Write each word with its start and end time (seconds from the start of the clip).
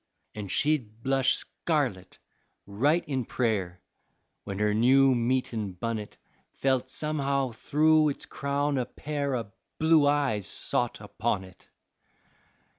An' 0.33 0.47
she'd 0.47 1.03
blush 1.03 1.35
scarlit, 1.37 2.17
right 2.65 3.07
in 3.07 3.23
prayer, 3.23 3.83
When 4.45 4.57
her 4.57 4.73
new 4.73 5.13
meetin' 5.13 5.73
bunnet 5.73 6.17
Felt 6.55 6.89
somehow 6.89 7.51
thru' 7.51 8.09
its 8.09 8.25
crown 8.25 8.79
a 8.79 8.87
pair 8.87 9.35
O' 9.35 9.51
blue 9.77 10.07
eyes 10.07 10.47
sot 10.47 10.99
upon 11.01 11.43
it. 11.43 11.67